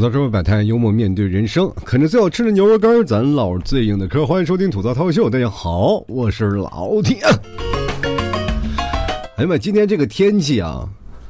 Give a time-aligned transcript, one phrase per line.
[0.00, 1.70] 吐槽社会百态，幽默面对人生。
[1.84, 4.24] 啃着最好吃的牛肉干，咱唠最硬的嗑。
[4.24, 7.18] 欢迎收听吐槽涛秀，大家好，我是老铁。
[9.36, 10.88] 哎呀妈，今天这个天气啊，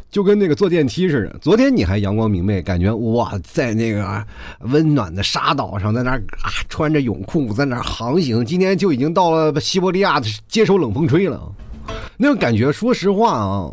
[0.09, 1.37] 就跟那个坐电梯似的。
[1.41, 4.25] 昨天你还阳光明媚，感觉哇，在那个
[4.61, 8.45] 温暖的沙岛上，在那啊穿着泳裤在那航行。
[8.45, 11.43] 今天就已经到了西伯利亚的接受冷风吹了，
[12.17, 13.69] 那种感觉，说实话啊，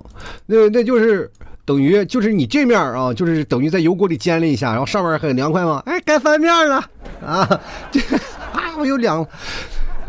[0.47, 1.31] 那那就是。
[1.67, 5.83] 等于就是你这面啊，就是等于在油锅里煎了一下，然后上面很凉快吗？
[5.85, 6.77] 哎，该翻面了
[7.21, 7.61] 啊！
[7.91, 7.99] 这
[8.53, 9.27] 啊，我有两。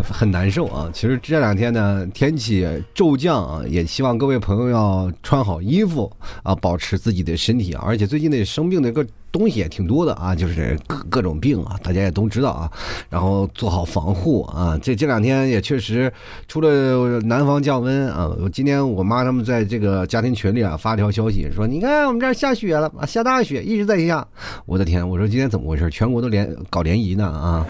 [0.00, 0.88] 很难受啊！
[0.94, 6.08] 其实这两天呢，天气骤降啊，也希望各位朋友要穿好衣服
[6.44, 7.82] 啊，保持自己的身体啊。
[7.84, 12.70] 而且最近的生病的个东西也挺多的啊，就是各各种病啊，大家也都知道啊。
[13.08, 14.78] 然后做好防护啊。
[14.82, 16.12] 这这两天也确实
[16.46, 24.26] 除了南方降温啊，今天我妈他们在这个家庭群里啊发条消息说，你看我们这儿下雪了啊，下大雪一直在下。
[24.66, 25.88] 我的天，我说今天怎么回事？
[25.90, 27.66] 全国都联搞联谊呢啊！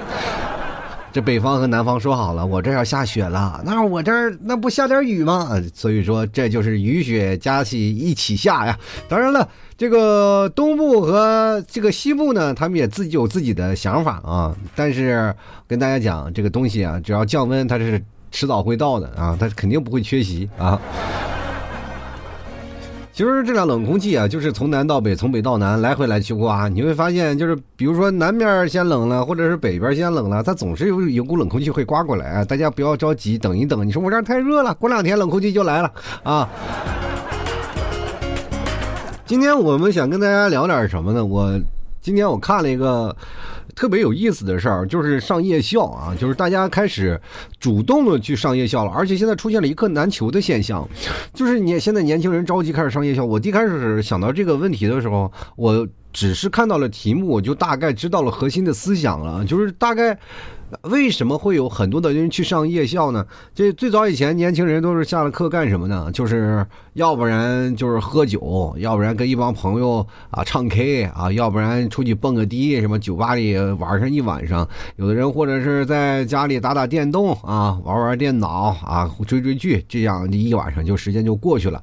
[1.21, 5.61] 北方和南方说好了，我这要下雪了，那我这儿那不下点雨吗？
[5.75, 8.79] 所以说这就是雨雪加起一起下呀。
[9.09, 14.55] 当然了，这个东部和这个西部呢，他们也自己有自己的想法啊。
[14.75, 15.35] 但是
[15.67, 20.81] 跟大家讲，这个东西啊，只要降温，它是迟早会到的啊，它肯定不会缺席啊。
[23.19, 26.69] 其实这辆冷空气啊，就是从南到北，从北到南来回来去刮。
[26.69, 32.45] 你会发现，就是比如说南边先冷了，或者是北边先冷了，它总是有有股冷空气会刮过来啊。
[32.45, 33.85] 大家不要着急，等一等。
[33.85, 36.49] 你说我这儿太热了，过两天冷空气就来了 啊。
[39.27, 41.25] 今天我们想跟大家聊点什么呢？
[41.25, 41.61] 我
[42.01, 43.17] 今天我看了一个。
[43.79, 47.19] 特别有意思的事儿就是上夜校啊，就是大家开始
[47.61, 50.87] 主动的去上夜校了，而且现在出现了一课难求的现象，
[51.33, 53.25] 就是你现在年轻人着急开始上夜校。
[53.25, 60.19] 我一开始想到这个问题的时候，我只是看到了题目，我就大概知道了核心的思想了，就是大概。
[60.83, 63.27] 为什么会有很多的人去上夜校呢？
[63.55, 66.11] 这最早以前，年轻人都是下了课干什么呢？
[66.13, 66.65] 就是
[66.95, 74.69] 要不然就是喝酒，要不然跟一帮朋友啊唱 K 啊，要不然出去蹦个迪，什么酒吧里玩上一晚上。
[74.97, 81.83] 有的人或者是在家里打打电动啊，玩玩电脑啊，追追剧，这样一晚上就时间就过去了。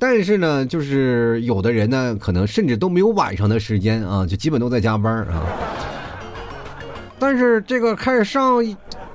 [0.00, 5.42] 但是呢，就是有的人呢，可能甚至都没有晚上的时间啊，就基本都在加班啊。
[7.18, 8.62] 但是这个开始上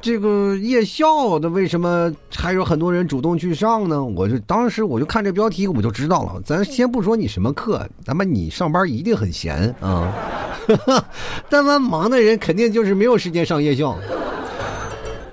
[0.02, 4.04] 这个夜校的，为什么还有很多人主动去上呢？
[4.04, 6.42] 我就当时我就看这标题，我就知道了。
[6.46, 10.14] 咱先不说你什么课，咱们你上班一定很闲啊。
[11.50, 13.98] 但凡忙的人，肯定就是没有时间上夜校。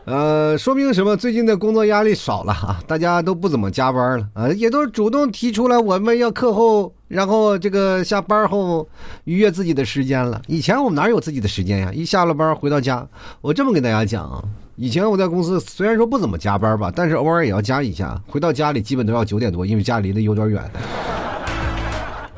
[0.05, 1.17] 呃，说明什么？
[1.17, 8.89] 最近的工作压力少了啊，大家都不怎么加班了啊，也都主动提出来我们要课后，然后这个下班后
[9.25, 10.41] 愉悦自己的时间了。
[10.49, 11.93] 以前我们哪有自己的时间呀？
[11.93, 13.07] 一下了班回到家，
[13.41, 14.43] 我这么跟大家讲啊，
[14.77, 18.21] 以前我在公司虽然说不怎么加班吧，但是偶尔也要加一下。
[18.27, 20.71] 回到家里基本都要九点多，因为家离得有点远。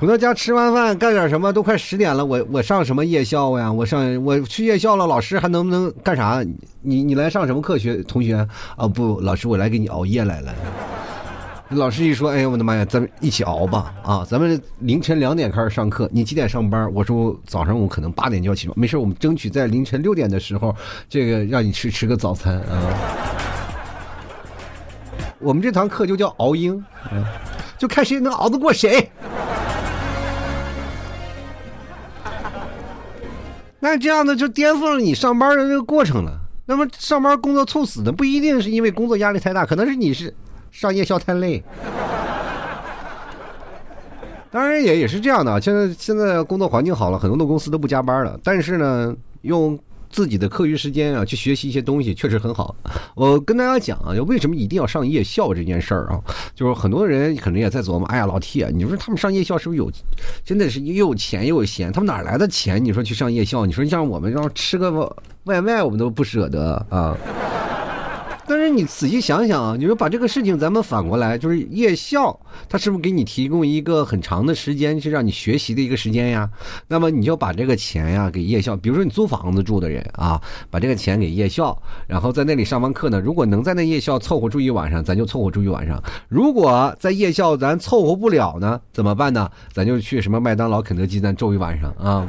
[0.03, 3.73] 回到家吃完饭干点什么都快十点了，我我上什么夜校呀？
[3.73, 6.45] 我上我去夜校了，老师还能不能干啥？
[6.81, 8.35] 你你来上什么课学同学？
[8.77, 10.53] 啊不，老师我来给你熬夜来了。
[11.69, 14.27] 老师一说，哎呀我的妈呀，咱们一起熬吧啊！
[14.29, 16.93] 咱们凌晨两点开始上课，你几点上班？
[16.93, 20.75] 我说早上我可能八点就要起床，没事，我们争取在凌晨六点的时候，
[21.09, 22.91] 这个让你吃吃个早餐啊。
[25.39, 27.23] 我们这堂课就叫熬鹰，啊
[27.79, 29.09] 就看谁能熬得过谁。
[33.83, 36.39] 那这样的就颠覆了你上班的这个过程了。
[36.67, 40.33] 那么上班工作猝死的不一定是因为工作压力太大，可能是你是
[40.71, 41.61] 上夜校太累。
[44.53, 48.39] 当然也也是这样的，现在现在工作环境好了，很多的公司都不加班了。
[48.45, 49.77] 但是呢，用。
[50.13, 52.77] 自己的课余时间啊，去学习一些东西确实很好。
[53.17, 56.21] 我跟大家讲啊，为什么一定要上夜校这件事儿啊？
[56.55, 59.91] 就是很多人可能也在琢磨，哎呀，老铁，你说他们上夜校是不是有，
[60.45, 61.91] 真的是又有钱又有闲？
[61.91, 62.85] 他们哪来的钱？
[62.85, 63.65] 你说去上夜校？
[63.65, 67.17] 你说像我们要吃个外卖，我们都不舍得啊。
[68.55, 72.39] 但是你仔细想想啊，你说把这个事情咱们反过来，就是夜校，
[72.69, 76.47] 他是不是给你提供一个很长的时间，是让你学习的一个时间呀？
[76.87, 80.39] 那么你就把这个钱呀给夜校，比如说你租房子住的人啊，
[80.69, 81.75] 把这个钱给夜校，
[82.07, 85.97] 然后在那里上完课呢，如果能在那夜校凑合住一晚上，咱就凑合住一晚上；
[86.29, 89.51] 如果在夜校咱凑合不了呢，怎么办呢？
[89.73, 92.29] 咱就去什么麦当劳、肯德基，咱住一晚上啊。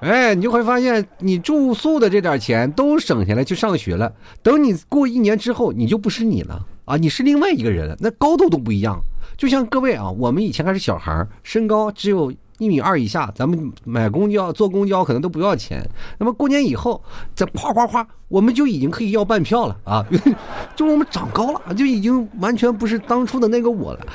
[0.00, 4.12] 哎，你就会发现，你住宿的这点钱都省下来去上学了。
[4.42, 9.00] 等你过一年之后，你就不是你了啊，你是另外一个人了，那高度都不一样。
[9.36, 15.84] 就像各位啊，我们以前还是小孩身高只有一米二以下，咱们买公交坐公交可能都不要钱。
[16.18, 17.02] 那么过年以后，
[17.34, 20.04] 再哗哗哗，我们就已经可以要半票了啊！
[20.74, 24.06] 就我们长高了，就已经完全不是当初的那个我了。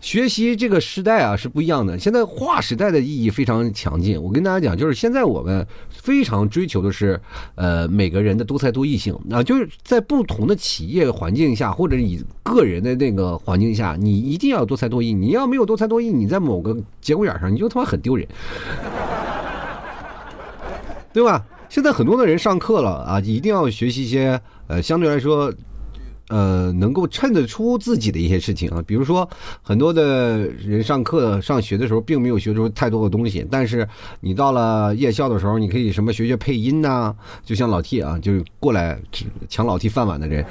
[0.00, 4.20] 学习这个时代啊是不一样的，现在划时代的意义非常强劲。
[4.22, 7.20] 我跟大家讲，就是现在我们非常追求的是，
[7.56, 15.12] 呃，每个人的多才多艺性啊，就是在不同的企业环境下，或者你个人的那个环境下，你一定要多才多艺。
[15.12, 18.26] 你要没有多才多艺，你在某个节骨眼上，你就他妈很丢人，
[21.12, 21.44] 对吧？
[21.68, 25.52] 现在很多的人上课了啊，一定要学习一些呃，相对来说。
[26.28, 29.28] 呃，能够衬得出自己的一些事情啊，比如说
[29.62, 33.88] 很多的人上课上学的时候，并没有学出太多的东西，但是
[34.20, 37.14] 你到了夜校的时候，你可以什么学学配音呐，
[37.44, 38.98] 就像老 T 啊，就是过来
[39.48, 40.44] 抢老 T 饭碗的人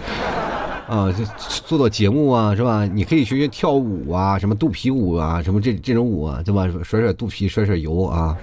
[0.87, 1.23] 啊，就
[1.67, 2.85] 做做节目啊，是吧？
[2.85, 6.67] 你可以学学跳舞啊，什么肚皮舞啊，什么这这种舞啊，对吧？
[6.83, 8.35] 甩甩肚皮，甩甩油啊。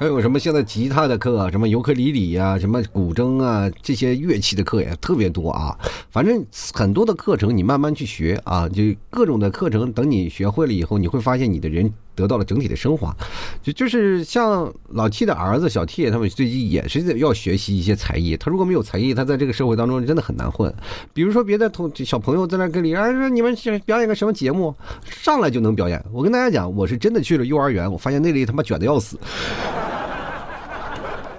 [0.00, 5.78] 还有什么现在吉他的课，什么尤克里里呀，什么古筝啊，这些乐器的课也特别多啊。
[6.10, 6.42] 反正
[6.72, 13.14] 很多的课程你慢慢去学啊，就各种的课程，等你学会了以后，你会发现你的人得到了整体的升华。
[13.62, 18.38] 就就是像老 T 的儿子小 T 他们最近也是要学习一些才艺。
[18.38, 20.74] 他如果没有才艺，他在这个社会当中真的很难混。
[21.12, 24.74] 比如说别的同小朋友在那跟里啊说你们想表演个什么节目，
[25.04, 26.02] 上来就能表演。
[26.10, 29.18] 我跟大家讲，我是真的去了幼儿园，我发现那里他妈卷的要死。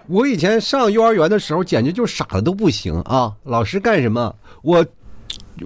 [0.08, 3.34] 我以前上幼儿园的时候，简直就傻的都不行啊！
[3.44, 4.36] 老师干什么？
[4.62, 4.86] 我，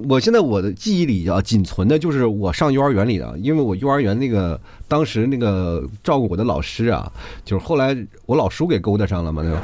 [0.08, 7.12] 我现在我的记忆里啊，仅存的就是我上幼儿园里的，因为我幼儿园那个当时那个照顾我的老师啊，
[7.44, 9.62] 就是后来我老叔给勾搭上了嘛，对吧？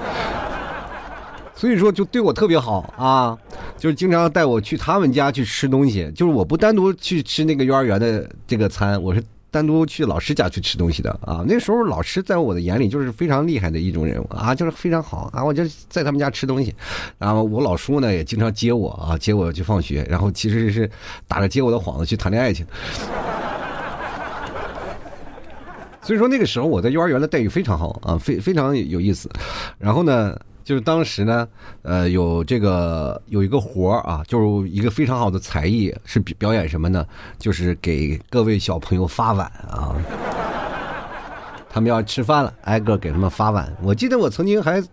[1.54, 3.38] 所以说就对我特别好啊，
[3.78, 9.22] 就是经常带我去他们家去吃东西，就是我不单独去吃那个幼儿园的这个餐，我是。
[9.52, 16.74] 单独去老师家去吃东西的啊，那时候老师在我的眼里就是非常厉害的一种人物啊，就是非常好啊，我就在他们家吃东西，
[17.20, 20.90] 然后我老叔呢也经常接我啊，接我去放学，然后其实是
[21.28, 22.66] 打着接我的幌子去谈恋爱去。
[26.02, 29.30] 所以说那个时候我在幼儿园的待遇非常好啊，非非常有意思，
[29.78, 30.40] 然后呢。
[30.64, 31.48] 就是当时呢，
[31.82, 37.06] 呃，有这个有一个活儿啊，就是一个非常好的才艺，是表演什么呢？
[37.38, 39.96] 就是给各位小朋友发碗啊。
[41.74, 43.74] 他们要吃饭了，挨个给他们发碗。
[43.82, 44.84] 我记得我曾经还，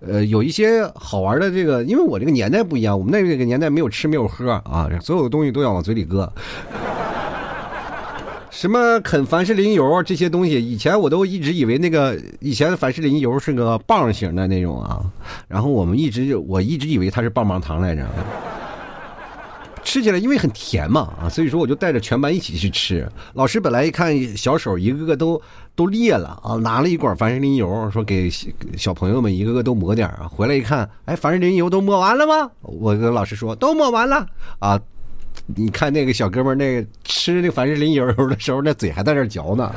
[0.00, 6.32] 呃，有一些好玩的这个，因为我这个年代不一样，我们那个年代没有吃没有喝啊，所有的东西都要往嘴里搁。
[8.56, 15.04] 什么啃凡士林油这些东西，以前我都一直以为那个以前凡士林油是个棒型的那种啊，
[15.46, 18.08] 然后我们一直我一直以为它是棒棒糖来着，
[19.84, 23.06] 吃起来因为很甜嘛啊，所以说我就带着全班一起去吃。
[23.34, 25.38] 老师本来一看小手一个个都
[25.74, 28.30] 都裂了啊，拿了一管凡士林油，说给
[28.74, 30.26] 小朋友们一个个都抹点啊。
[30.32, 32.50] 回来一看，哎，凡士林油都抹完了吗？
[32.62, 34.26] 我跟老师说都抹完了
[34.60, 34.80] 啊。
[35.44, 39.72] 你看那个小哥们那个吃那凡士林油的时候，那嘴还在那嚼呢。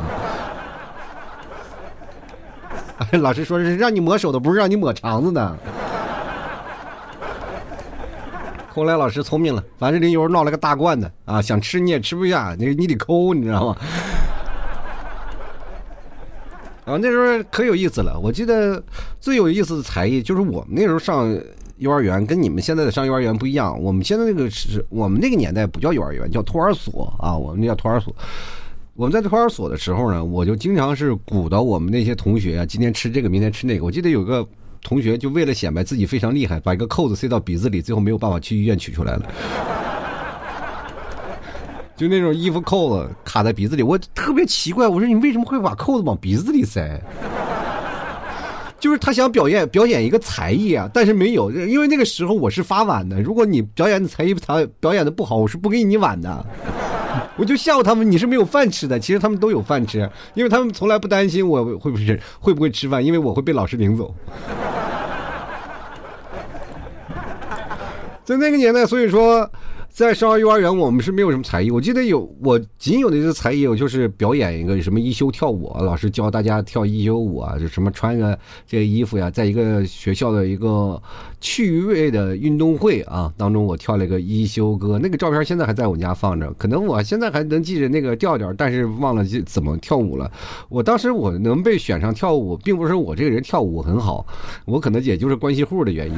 [3.21, 5.57] 老师说是让你抹手的，不是让你抹肠子的。
[8.69, 13.77] 后来老师聪明了，凡士林油闹了个大罐子啊，想吃你也吃不下，你你得抠，你知道吗？
[16.85, 18.19] 啊，那时候可有意思了。
[18.19, 18.81] 我记得
[19.19, 21.39] 最有意思的才艺就是我们那时候上。
[21.79, 28.13] 幼儿园跟你们现在的上幼儿园不一样，我们现在那个是我们那个年代不叫幼儿园，叫托儿所啊，我们那叫托儿所。
[28.95, 33.85] 我们在托儿所的时候呢，我就经常是鼓捣我们那些同学啊，今天吃这个，明天吃那个。
[33.85, 34.45] 我记得有个
[34.83, 39.25] 同学就为了显摆自己非常厉害，把一个扣子塞到鼻子里，最后没有办法去医院取出来了。
[41.95, 47.01] 就那种衣服扣子卡在鼻子里，我特别奇怪，我说你为什么会把扣子往鼻子里塞？
[48.79, 53.21] 就是他想表演表演一个才艺啊，但是没有，因为那个时候我是发碗的。
[53.21, 56.45] 如果你表演的才艺他表演的不好，我是不给你碗的。
[57.35, 58.99] 我就笑他们，你是没有饭吃的。
[58.99, 64.13] 其实他们都有饭吃，因为他们从来不担心我会不会会不会吃饭，因为我会被老师领走。
[68.23, 69.49] 在那个年代，所以说。
[69.91, 71.69] 在上幼儿园，我们是没有什么才艺。
[71.69, 81.01] 我记得有我仅有的一个才艺，我就是表演一个什么一休跳舞，老师教大家跳一休舞啊，就什么穿个这个衣服呀，在一个学校的一个
[81.41, 84.97] 趣味的运动会啊当中，我跳了一个一休歌。
[84.97, 90.31] 那个照片现在还在我家放着，可能我现在还能记着那个调调，但是忘了怎么跳舞了。
[90.69, 94.25] 我当时我能被选上跳舞，并不是我这个人跳舞很好，
[94.65, 96.17] 我可能也就是关系户的原因。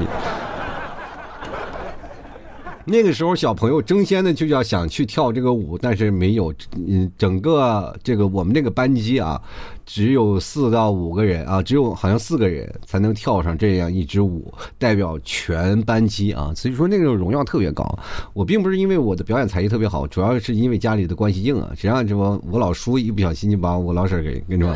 [2.85, 6.53] 那个时候小朋友争先的就要想去跳这个舞，但是没有，
[6.87, 9.41] 嗯，整个这个我们那个班级啊，
[9.85, 17.99] 只有四到五个人啊，只有好像四个人才能跳上这样一支舞，代表全班级啊，所以说那个荣耀特别高。
[18.33, 24.75] 我并不是因为我的表演才艺特别好，主要是因为家里的关系硬啊，谁让这我我老叔一不小心就把我老婶给跟着，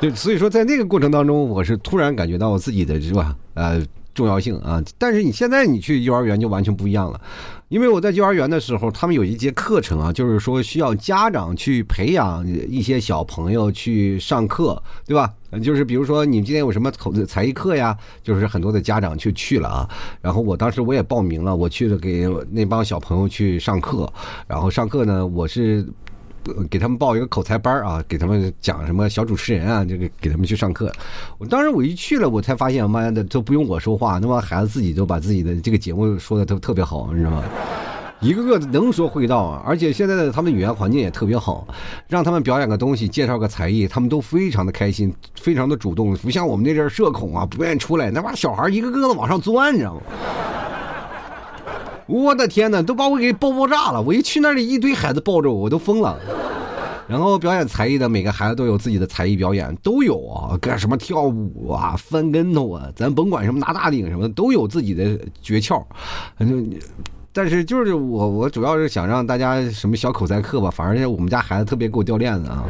[0.00, 3.82] 对，所以说在那个过程当中，我是突然感觉到我自己的是吧，呃。
[4.18, 4.82] 重要性啊！
[4.98, 7.20] 但是你现在你去幼儿园就完全不一样了，
[7.68, 15.32] 因为我在幼儿园的时候，他们有一节课程啊，就是说需要家长去培养一些小朋友去上课，对吧？
[15.62, 19.88] 就是比如说你今天有什么口才艺课呀，就是很多的家长去去了啊。
[20.20, 24.12] 然后我当时我也报名了，我去了给那帮小朋友去上课，
[24.48, 25.86] 然后上课呢，我是。
[26.70, 30.92] 给他们报一个口才班啊，给他们讲什么小主持人啊，这个给他们去上课。
[31.38, 37.42] 我当时我一去了，我才发现，妈的都不用我说话，那帮孩子自己都把自己的这个节目说的都特别好，你知道吗？
[38.20, 41.64] 一个个能说会道啊，而且现在的他们语言环境也特别好，
[42.08, 50.00] 让他们表演个东西，介绍个才艺，他们都非常的开心，非常的主动，不像我们那阵社恐啊，不愿意出来，那帮小孩一个个的往上钻，你知道吗？
[52.08, 54.00] 我的天哪，都把我给爆爆炸了！
[54.00, 56.18] 我一去那里，一堆孩子抱着我，我都疯了。
[57.06, 65.82] 然后表演才艺的每个孩子都有自己的才艺表演，都有啊，干什么跳舞啊、翻跟头啊，咱甭管什么拿大顶什么的，都有自己的诀窍。
[66.38, 66.70] 正，
[67.32, 72.64] 但是就是我，我主要是想让大家什么小口才课吧，反正我们家孩子特别给我掉链子啊。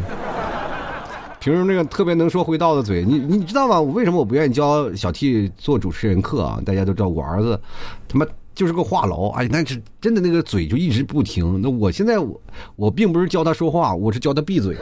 [1.38, 3.80] 平时那个特别能说会道的嘴，你你知道吗？
[3.80, 6.60] 我为什么我不愿意教小 T 做主持人课啊？
[6.66, 7.60] 大家都知道我儿子，
[8.08, 8.26] 他妈。
[8.58, 11.62] 就是个话痨，哎，那是真的，那个嘴就一直不停。
[11.62, 12.42] 那我现在我
[12.74, 14.76] 我并不是教他说话，我是教他闭嘴，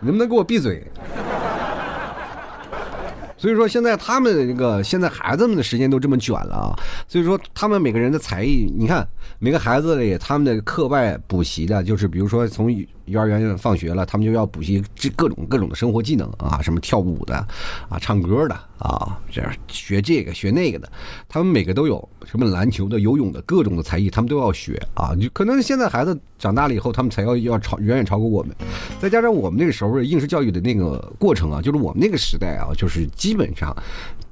[0.00, 0.84] 能不能给我闭嘴？
[3.36, 6.74] 所以说现在他们这个现在孩子们的时间都这么卷了啊，
[7.06, 9.06] 所以说他们每个人的才艺，你看
[9.38, 12.68] 每个孩子里他们的课外补习的，就是比如说从。
[13.10, 17.34] 幼儿园放学了，他们就要补习这各种各种的生活技能啊，什么跳舞的，
[17.88, 20.90] 啊，唱歌的啊，这样学这个学那个的，
[21.28, 25.14] 他们每个都有什么篮球的、游泳的各种的才艺，他们都要学啊。
[25.14, 28.54] 就可能现在孩子长大了以后，他们才要要超远远超过我们。
[29.00, 33.76] 再加上我们那个时候应试教育的那个过程啊，就是我们那个时代啊，就是基本上。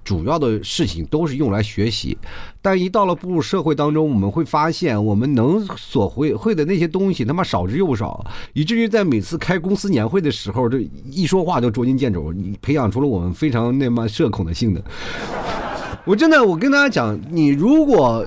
[0.08, 2.16] 主要的事情都是用来学习，
[2.62, 8.24] 但一到了步入社会当中，我们会发现我们能所会会的那些东西他妈少之又少，
[8.54, 14.82] 以至于在每次开公司年会的时候，这一说话就捉襟见肘，你培养出了我们非常那么社恐的性的。
[16.06, 18.26] 我真的，我跟大家讲，你如果。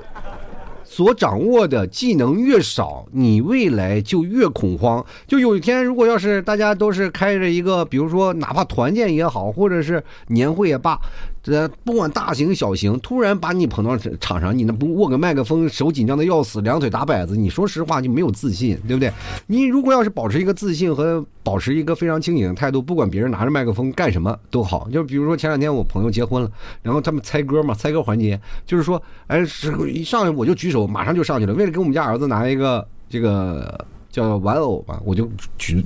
[0.92, 5.02] 所掌握的技能越少，你未来就越恐慌。
[5.26, 11.00] 就有一天，如果要是大家都是开着一个，比如说哪怕团建也好，或者是年会也罢，
[11.42, 19.10] 这不管大型小型，突然把你捧到场上，你那不握个麦克风，手紧张的要死，两腿打摆子，你说实话就没有自信，对不对？
[19.46, 24.88] 你如果要是保持一个自信和保持一个非常清醒的态度，不管别人拿着麦克风干什么都好。
[24.90, 26.50] 就比如说前两天我朋友结婚了，
[26.82, 30.86] 然后他们猜歌嘛，猜歌环节就是说，哎，是一上来我就举手。
[30.86, 35.84] 马上就上去了，为了给我们家儿子拿一个这个叫玩偶吧，我就举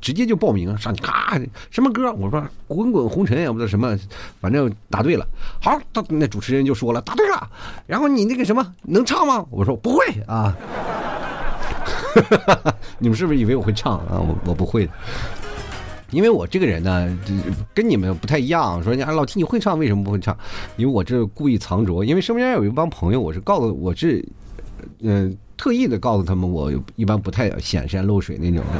[0.00, 2.12] 直接就报名上去，咔，什么歌？
[2.14, 3.96] 我说滚滚红尘，也不知道什么，
[4.40, 5.26] 反正答对了。
[5.60, 7.48] 好，那主持人就说了，答对了。
[7.86, 9.46] 然后你那个什么能唱吗？
[9.50, 10.56] 我说不会啊。
[12.98, 14.20] 你们是不是以为我会唱啊？
[14.20, 14.92] 我我不会的，
[16.10, 17.18] 因为我这个人呢，
[17.74, 18.82] 跟你们不太一样。
[18.82, 20.36] 说你啊，老提你会唱，为什么不会唱？
[20.76, 24.24] 因为我这故意藏拙，因为身边有一帮朋友，我是告诉我是。
[25.00, 28.62] 嗯，特意的告诉他们，我一般不太显山露水那种。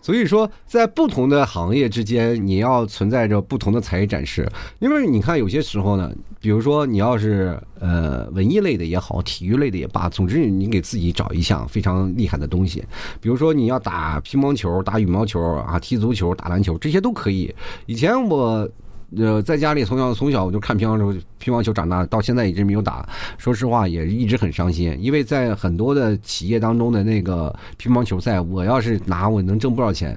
[0.00, 4.48] 所以说，在不同的行业之间，你要存在着不同的才艺展示。
[4.78, 12.84] 因为你看，有些时候呢，比如说你要是呃文艺类的也好，体育类的也罢，总之你给自己找一项非常厉害的东西。
[13.20, 17.54] 比如说你要打乒乓球、打羽毛球啊，踢足球、打篮球，这些都可以。
[17.86, 18.68] 以前我。
[19.16, 23.08] 呃，在家里从小从小我就看乒乓球，乒乓球长大，到现在一直没有打。
[23.38, 30.14] 说实话，也一直很伤心，因为在很多的企业当中的那个乒乓球赛，我要是拿，我能挣不少钱。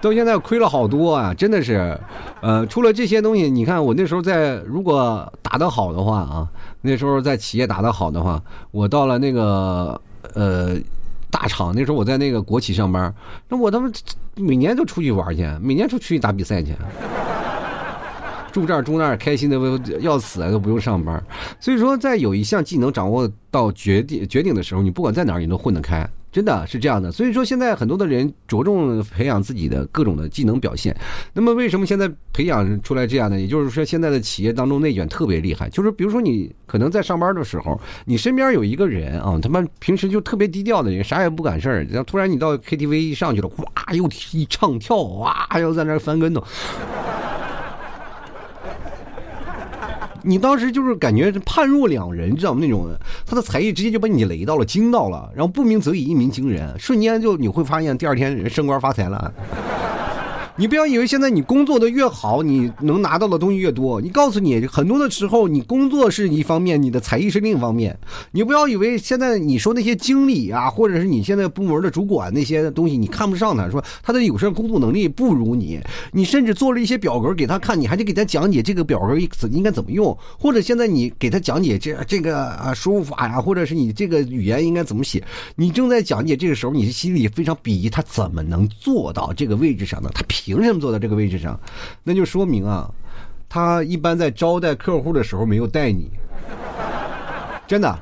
[0.00, 1.98] 到现在亏了好多啊，真的是。
[2.40, 6.48] 呃，除了这些东西，你看我那时候在，如果打得好的话啊，
[6.82, 10.00] 那时候在企业打得好的话，我到了那个
[10.34, 10.76] 呃
[11.30, 13.12] 大厂，那时候我在那个国企上班，
[13.48, 13.90] 那我他妈
[14.36, 16.74] 每年都出去玩去，每年出去打比赛去。
[18.52, 19.58] 住这儿住那儿，开心的
[20.00, 21.22] 要死都不用上班。
[21.60, 26.08] 所以说，在有一项技能掌握到绝顶绝顶的时候，你不管在哪儿，你都混得开。
[26.32, 30.94] 真的是这样的，所以说现在很多的人着重培养自己的各种的技能表现。
[31.32, 33.40] 那么为什么现在培养出来这样的？
[33.40, 35.68] 也就是说，现在的企业当中内卷特别厉害。
[35.70, 41.84] 就是比如说，你可能在上班的时候，你身边有一个人啊，他妈平时就特别低调的人，啥也不管事儿。
[41.84, 46.44] 然后突然你到 KTV 一上去了，哇，又一唱跳，哇，又在那翻跟头。
[50.26, 52.58] 你当时就是感觉判若两人，你知道吗？
[52.60, 52.88] 那种
[53.24, 59.32] 他的才艺直接就把你雷到了，惊到了，然后不鸣则已，一鸣惊人，瞬间就你会发现第二天人升官发财了。
[60.58, 64.00] 你不要以为现在你工作的越好，你能拿到的东西越多。
[64.00, 67.94] 你告诉你，很多的时候你工作是一方面，你的才艺是另一方面。
[68.30, 75.78] 你不要以为现在你说那些经理啊，或者是你现在部门的主管那些东西，你看不上他，说他的有些工作能力不如你，
[76.12, 79.14] 你甚至做了一些表格给他看，你还得给他讲解这个表格
[79.50, 85.22] 应该怎么用，或者现在你给他讲解这这个啊输入法呀，或者是你这个语言应该怎么写，
[85.54, 90.10] 你正在讲解这个时候，你心里非常鄙夷他怎么能做到这个位置上呢？
[90.14, 91.58] 他凭凭什么坐在这个位置上？
[92.04, 92.88] 那就说明啊，
[93.48, 96.08] 他一般在招待客户的时候没有带你，
[97.66, 97.98] 真的。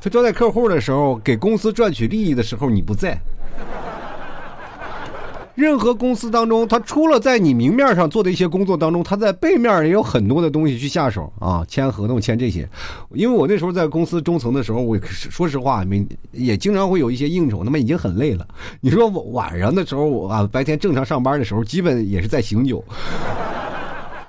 [0.00, 3.16] 他招待客户的时候，给公司赚取利益的时候，你不在。
[5.54, 12.66] 任何公司当中，他除了在你明面上做的一些工作当中，他在背面也有很多的东西去下手啊，签合同、签这些。
[13.12, 18.46] 因为我那时候在公司中层的时候，我说实话，没也经常会有一些应酬，那么已经很累了。
[18.80, 22.82] 你说我晚上的时候，我啊白天正常上班的时候，基本也是在醒酒。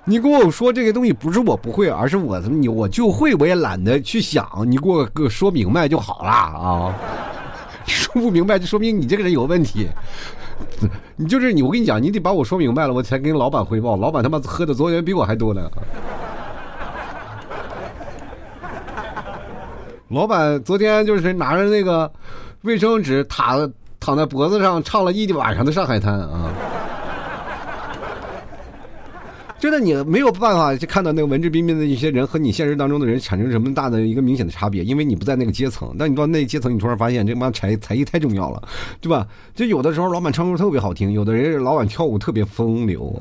[0.06, 4.46] 你跟我说这个东西不是我不会，而是我你我就会，我也懒得去想。
[4.68, 6.94] 你给我个说明白就好了啊！
[7.88, 9.88] 说不明白就说明你这个人有问题。
[11.16, 13.96] 你就是你，我跟你讲，你得把我说明白了，我才跟老板汇报。
[13.98, 15.70] 老板他妈喝的昨天比我还多呢。
[20.10, 22.12] 老板昨天就是拿着那个
[22.62, 26.52] 卫生纸躺躺在脖子上，唱了一晚上的《上海滩》啊。
[29.64, 35.96] 真的，你没有办法去看到那个文质彬彬的一些人和你现实当中的人产生什么大的一个明显的差别，因为你不在那个阶层。
[35.98, 38.62] 但你到那阶层，你突然发现这妈才才艺太重要了，
[39.00, 39.26] 对吧？
[39.56, 43.18] 就有的时候老板唱歌特别好听，有的人老板跳舞特别风流，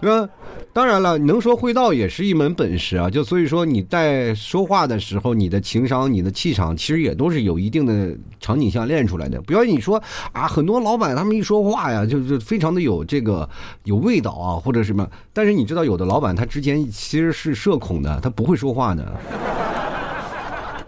[0.00, 0.28] 是吧？
[0.76, 3.08] 当然了，能说会道也是一门本事啊。
[3.08, 9.40] 就所以说，你在说话的时候，你的情商、你的气场，其实也都是有一定的场景下练出来的。
[9.40, 9.96] 不要你说
[10.32, 13.48] 啊，很多老板他们一说话呀，就是非常的有这个
[13.84, 15.08] 有味道啊，或者什么。
[15.32, 19.18] 但是你知道，有的老板他之前其实是社恐的，他不会说话的，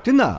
[0.03, 0.38] 真的，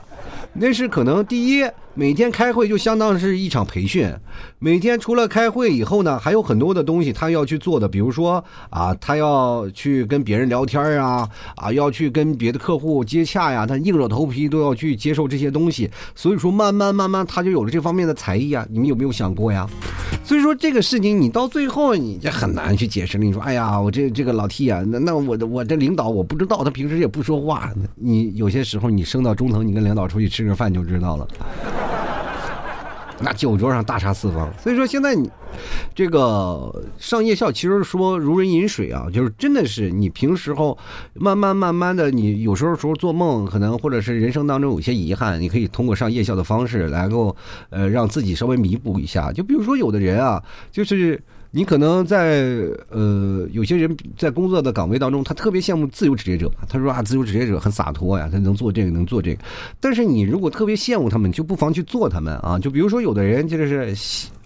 [0.52, 1.64] 那是可能第一。
[2.00, 4.10] 每天开会就相当是一场培训，
[4.58, 19.68] 每天除了开会以后呢，还有很多的东西他要去做的，比如说啊，他要去跟别人聊天啊， 啊，要去跟别的客户接洽呀，他硬着头皮都要去接受这些东西，所以说慢慢慢慢他就有了这方面的才艺啊，你们有没有想过呀？
[20.24, 23.24] 所以说这个事情你到最后你就很难去解释了。
[23.24, 31.28] 你说哎呀，我这这个老 T 啊，那那我的我这领导我不知道，他平时也不说话，你有些时候你升到中层，你跟领导出去吃个饭就知道了。
[33.22, 35.30] 那酒桌上大杀四方，所以说现在你
[35.94, 40.76] 这个上夜校，其实说如人饮水啊，就是真的是你平时候
[41.14, 47.36] 慢慢慢慢的，你有时候时候做梦，可能或者是人生当中有些遗憾，你可以通过上夜校的方式来够
[47.68, 49.30] 呃让自己稍微弥补一下。
[49.30, 51.22] 就比如说有的人啊，就是。
[51.50, 56.50] 你可能在呃，有些人在工作的岗位当中，他特别羡慕自由职业者。
[56.68, 59.42] 他说啊，自由职业者很洒脱呀，他能做这个，能做这个。
[59.80, 62.58] 但是你如果特别羡慕他们，就不妨去做他们啊。
[62.58, 63.94] 就比如说，有的人就是。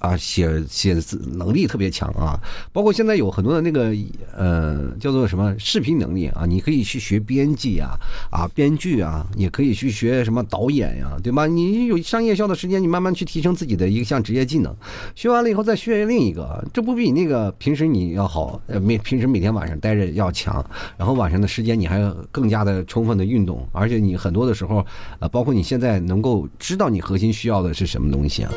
[0.04, 2.38] 啊，写写字能力特别强啊，
[2.74, 3.90] 包括现在有很多的那个
[4.36, 7.96] 呃，叫做什么视频能力啊，你可以去学编辑啊，
[8.30, 11.46] 啊，编剧啊，也可以去学什么导演呀，对吧？
[11.46, 14.76] 你有上夜校的时间，你慢慢去提升自己的一项职业技能，
[15.14, 18.60] 学完了以后再学另一个，这不比那个平时你要好？
[18.66, 20.64] 呃，每平时每天晚上待着要强，
[20.96, 24.84] 然后晚上的时间你还要更加的充分的运动，而且你很多的时候，
[25.18, 28.52] 呃，包括你现在能够知道你核心需要的是什么东西啊。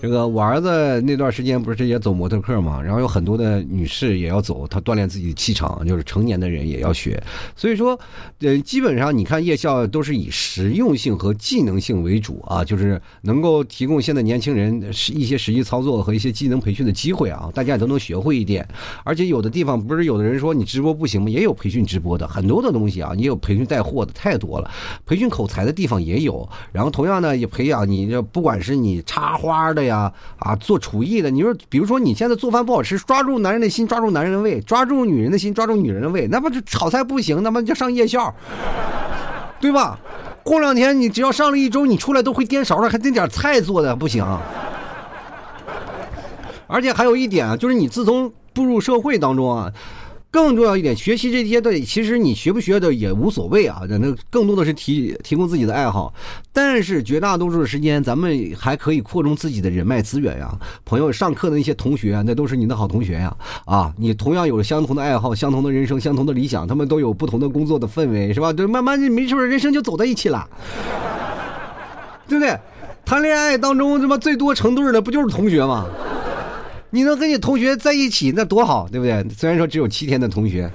[0.00, 7.22] 这个我儿子那段时间不是也走模特课嘛，然后有很多的女士也要走，她锻炼自己的气场，就是成年的人也要学。
[7.54, 8.00] 所以说，
[8.38, 14.82] 呃，基本上你看夜校都是以实用性和技能性为主啊，就是能够提供现在年轻人
[15.12, 18.66] 一些实际操作和一些技能培训的机会啊，大家也都能学会一点。
[19.04, 21.28] 而且有的地方不是有的人说你直播不行吗？
[21.28, 24.70] 也有培训直播的，很多的东西啊，也有培训带货的，太多了。
[25.04, 29.89] 培训口才的地方也有，然后同样呢，也培养你这不管是你插花的呀。
[29.90, 38.32] 呀啊，做厨艺的，你说，比如说你现在做饭不好吃，抓住男人的心，抓住男人的胃，抓住女人的心，抓住女人的胃，那不就炒菜不行，那么就上夜校，
[39.60, 39.98] 对吧？
[40.42, 44.24] 过两天你只要上了一周，你出来都会颠勺了，还那点菜做的不行。
[46.66, 49.70] 而且还有一点啊，就是你自从步入社会当中啊。
[50.30, 53.82] 更重要一点，学习这些的，其实你学不学的也无所谓啊。
[53.88, 56.14] 那更多的是提提供自己的爱好，
[56.52, 60.56] 但是绝大多数的时间，咱们还可以扩充自己的人脉资源呀。
[60.84, 63.36] 朋友上课的那些同学，那都是你的好同学呀。
[63.64, 68.52] 啊，你同样有了相同的爱好、相同的人生、相同的理想，他们都有不同的工作的氛围，是吧？
[68.52, 70.48] 就慢慢没事人生就走在一起了，
[72.28, 72.56] 对不对？
[73.04, 75.86] 谈恋爱当中，他妈最多成对的不就是同学吗？
[76.90, 79.24] 你能跟你同学在一起，那多好，对不对？
[79.36, 80.68] 虽然说只有七天的同学，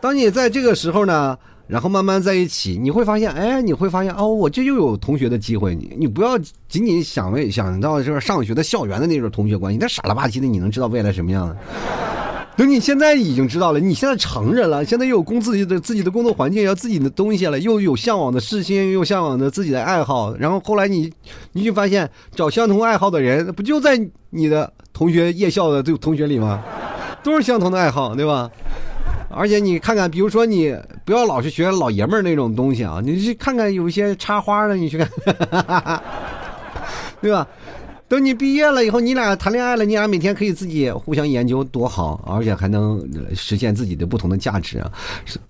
[0.00, 5.72] 当你在这个时候呢，然后慢慢在一起，你会发现，哎，你会发现，哦，我这又有同学的机会。
[5.74, 6.36] 你你不要
[6.68, 11.56] 仅仅想为想到就是上学的校园的那种同学关系，那傻了吧唧的，你能知道未来什么样？
[12.54, 21.10] 等你现在已经知道了，你现在成人了，现在又有工自己的自己的工作环境，要自己的东西了，又有向往的事情，又向往的自己的爱好，然后后来你，
[21.52, 23.98] 你就发现找相同爱好的人，不就在
[24.30, 26.62] 你的同学夜校的这个同学里吗？
[27.22, 28.50] 都是相同的爱好，对吧？
[29.30, 35.08] 而且你看看，比如说你不要老是学老爷们儿那种东西啊，你去看看有一些插花的，你去看，
[37.22, 37.46] 对吧？
[38.12, 43.02] 等你毕业了以后，你俩谈恋爱了，你俩每天可以自己互相研究，多好，而且还能
[43.34, 44.92] 实现自己的不同的价值啊！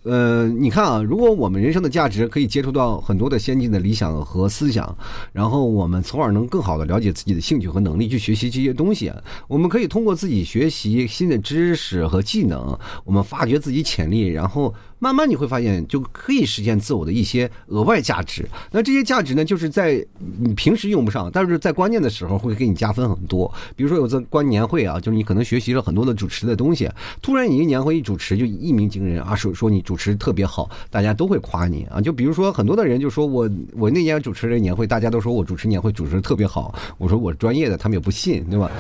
[0.05, 4.97] 呃，你看啊，如果我们人生的价值可以接触到很多的先进的理想和思想，
[5.33, 9.13] 然后我们从而能更好的了解自己的兴趣和能力去学习这些东西，
[9.49, 14.73] 我们可以通过自己学习新的知识和技能，我们发掘自己潜力，然后。
[15.03, 18.49] 慢慢你会发现，就可以实现自我的一些额外价值。
[18.71, 20.07] 那这些价值呢，就是在
[20.39, 23.53] 你平时用不上，但是在关键的时候会给你加分很多。
[23.75, 26.89] 比如说有次关年会啊，就是你可能学习了很多的主持的东西，
[27.21, 32.01] 突然你一年会一主持就一鸣惊人啊，说说你主持特别好，大家都会夸你啊。
[32.01, 38.71] 就比如说很多的人就说我我那年主持了年会，大家都说我主持年会主持的特别好，我说我专业的，他们也不信，对吧？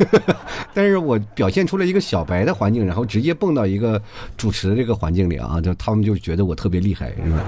[0.72, 4.00] 但是我表现出了一个小白的环境，然后直接蹦到一个
[4.38, 5.49] 主持的这个环境里啊。
[5.50, 7.44] 啊，就他们就觉得我特别厉害，是吧？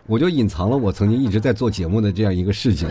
[0.06, 2.88] 我就隐藏了我曾经一直在做节目的这样一个事情。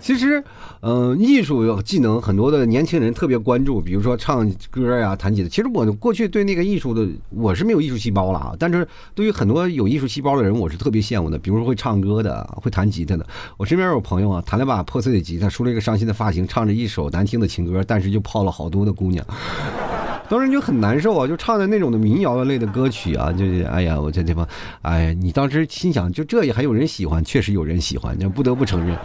[0.00, 0.44] 其实，
[0.80, 5.48] 嗯，艺术技能很多的年轻人特别关注，比如说唱歌呀、弹吉他。
[5.48, 8.54] 其实我过去对那个艺术的，我是没有艺术细胞了啊。
[8.58, 11.38] 但是对于很多有艺术细胞的人，我是特别羡慕的。
[11.38, 13.26] 比如说会唱歌的、会弹吉他的。
[13.56, 19.26] 我身边有朋友啊，弹了把破碎的吉他，梳了一个伤心的发型，唱着一首难听的情歌，但是就泡了好多的姑娘。
[20.28, 24.46] 当时就很难受啊，就唱的那种的民谣类的歌曲啊，就是哎呀，我这地方，
[24.82, 28.96] 哎呀，你当时心想，就这也还有人喜欢，确实有人喜欢，就不得不承认。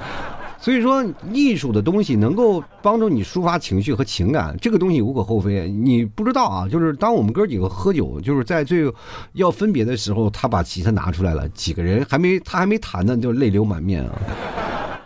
[0.62, 5.69] 所以说，艺术的东西能够帮助你抒发情绪和情感，这个东西无可厚非。
[5.69, 8.91] 你不知道啊，就是当我们哥几个喝酒，就是在最
[9.34, 14.19] 要分别的时候，他把吉他拿出来了，几个人还没他还没弹呢，就泪流满面啊。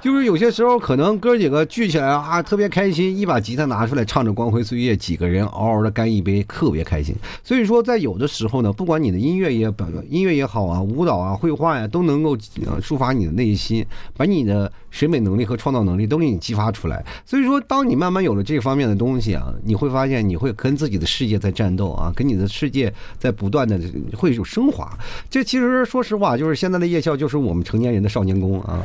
[0.04, 7.16] 就是有些时候，可能哥几个聚起来啊，特别开心，一把吉他拿出来，唱着《光辉岁月》，几个人嗷嗷的干一杯，特别开心。
[7.42, 12.36] 所以说，在有的时候呢，不管你的音乐也表音乐也好啊，舞蹈啊，绘画呀，都能够
[12.82, 13.86] 抒发你的内心，
[14.18, 17.02] 把你的审美能力和创造能力都给你激发出来。
[17.26, 23.80] 所以说，当你慢慢有了这方面的东西啊，你会发现你会跟自己的世界在战斗啊，跟你的世界在不断的
[24.18, 24.92] 会有升华。
[25.30, 28.84] 这其实说实话，就是现在的夜校，就是我们成年人的少年宫啊。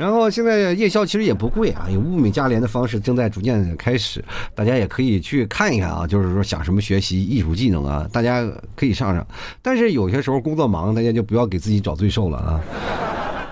[0.00, 6.06] 然后现在夜宵其实也不贵啊，有物美价廉的方式正在逐渐开始，大家也可以去看一看啊。
[6.06, 9.26] 就是说想什么学习艺术技能啊，大家可以上上。
[9.60, 12.58] 但是有些时候工作忙，大家就不要给自己找罪受了啊。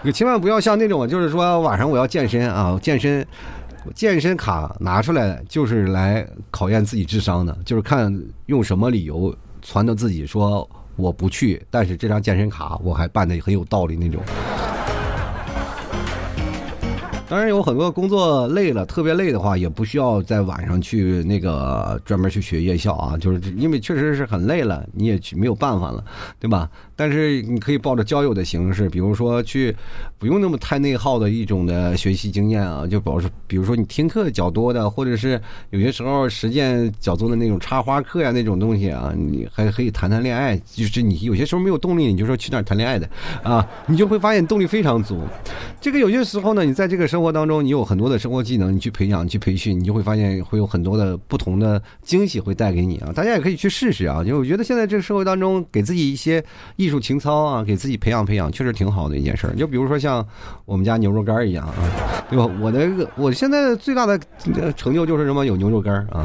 [0.02, 3.26] 你千万不要像那种，就是说晚上我要健身啊，健身，
[3.94, 8.10] 健身卡拿出来就是来考验自己智商的，就是看
[8.46, 14.22] 用什么理由传到自己说我不去，但是这张健身卡我还办的很有道理那种。
[17.28, 26.02] 当然有很多工作累了，特别累的话，也不需要在晚上去那个专门去学夜校啊，就是因为确实是很累了，你也去没有办法了，
[26.40, 26.70] 对吧？
[26.96, 29.76] 但是你可以抱着交友的形式，比如说去，
[30.18, 43.08] 不用那么太内耗的一种的学习经验啊，就比如说，比如说你听课较多的，或者是有些时候实践较多的那种插花课呀那种东西啊，你还可以谈谈恋爱，就是你有些时候没有动力，你就说去那儿谈恋爱的
[43.42, 45.20] 啊，你就会发现动力非常足。
[45.80, 53.10] 这个有些时候呢，你在这个生生活当中，你有很多的生活技能，你去培养、去培训，你就会发现会有很多的不同的惊喜会带给你啊！
[53.12, 54.22] 大家也可以去试试啊！
[54.22, 56.40] 就我觉得现在这个社会当中，给自己一些
[56.76, 59.56] 艺术情操啊，给自己培养培养，确实挺好的一件事儿。
[59.56, 60.24] 就比如说像
[60.64, 61.74] 我们家牛肉干一样啊，
[62.30, 62.48] 对吧？
[62.60, 64.16] 我的我现在最大的
[64.76, 65.44] 成就就是什么？
[65.44, 66.24] 有牛肉干啊。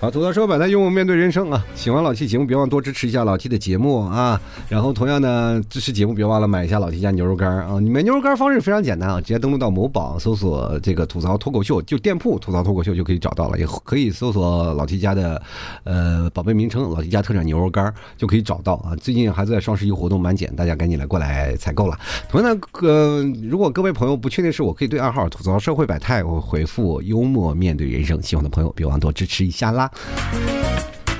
[0.00, 1.66] 好，吐槽社会百态，幽默面对人生啊！
[1.74, 4.40] 喜欢老 T 节目，别忘多支持一下老 T 的节目啊！
[4.68, 7.80] 然后同样呢，支持节目别忘了买一下老 T 家牛肉干啊！
[7.80, 15.42] 你买牛肉干方式非常简单啊，直接登录到某宝搜索这个吐槽脱口秀，就店铺吐槽脱口秀就可以找到了，也可以搜索老 T 家的
[15.82, 18.94] 呃宝贝名称老 T 家特产牛肉干就可以找到啊！
[19.00, 21.98] 最近还在双十一活动满减，大家赶紧来过来采购了。
[22.28, 29.87] 同样呢，呃，如果各位朋友不确定是我可以对暗号吐槽社会百态，我回复幽默面对人生，喜欢的朋友别忘多支持一下啦。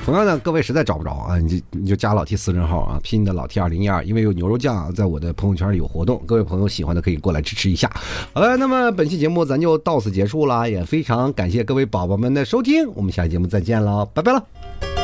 [0.05, 7.91] 同样呢，各位实在找不着啊，你就你就加老 T 私人号啊，拼的老 T 二零一二，因为有牛肉酱在我的朋友圈里有活动，各位朋友喜欢的可以过来支持一下。
[8.33, 14.98] 好了，那么本期节目咱就到此结束了，也非常感谢各位宝宝们的收听，我们下期节目再见了，拜拜了。